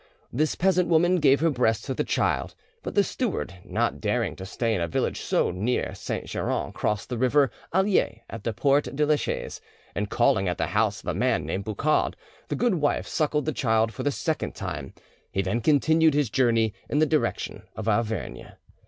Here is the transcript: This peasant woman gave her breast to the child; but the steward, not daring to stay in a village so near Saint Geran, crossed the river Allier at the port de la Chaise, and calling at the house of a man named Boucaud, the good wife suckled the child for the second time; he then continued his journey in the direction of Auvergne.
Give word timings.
This 0.33 0.55
peasant 0.55 0.89
woman 0.89 1.17
gave 1.17 1.41
her 1.41 1.51
breast 1.51 1.85
to 1.85 1.93
the 1.93 2.03
child; 2.03 2.55
but 2.81 2.95
the 2.95 3.03
steward, 3.03 3.53
not 3.63 4.01
daring 4.01 4.35
to 4.37 4.47
stay 4.47 4.73
in 4.73 4.81
a 4.81 4.87
village 4.87 5.21
so 5.21 5.51
near 5.51 5.93
Saint 5.93 6.25
Geran, 6.25 6.71
crossed 6.71 7.07
the 7.09 7.19
river 7.19 7.51
Allier 7.71 8.21
at 8.27 8.43
the 8.43 8.51
port 8.51 8.85
de 8.95 9.05
la 9.05 9.15
Chaise, 9.15 9.61
and 9.93 10.09
calling 10.09 10.47
at 10.47 10.57
the 10.57 10.65
house 10.73 11.01
of 11.03 11.07
a 11.07 11.13
man 11.13 11.45
named 11.45 11.65
Boucaud, 11.65 12.13
the 12.47 12.55
good 12.55 12.73
wife 12.73 13.05
suckled 13.05 13.45
the 13.45 13.53
child 13.53 13.93
for 13.93 14.01
the 14.01 14.09
second 14.09 14.55
time; 14.55 14.91
he 15.31 15.43
then 15.43 15.61
continued 15.61 16.15
his 16.15 16.31
journey 16.31 16.73
in 16.89 16.97
the 16.97 17.05
direction 17.05 17.61
of 17.75 17.87
Auvergne. 17.87 18.47